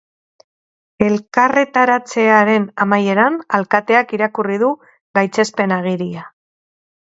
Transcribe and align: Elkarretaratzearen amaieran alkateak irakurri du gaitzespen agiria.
Elkarretaratzearen 1.07 2.65
amaieran 2.85 3.37
alkateak 3.59 4.17
irakurri 4.19 4.59
du 4.65 4.71
gaitzespen 5.21 5.77
agiria. 5.79 6.27